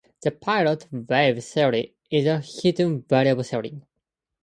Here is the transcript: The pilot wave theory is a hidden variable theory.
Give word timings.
The 0.23 0.31
pilot 0.31 0.87
wave 0.91 1.43
theory 1.43 1.93
is 2.09 2.25
a 2.25 2.39
hidden 2.39 3.03
variable 3.03 3.43
theory. 3.43 3.83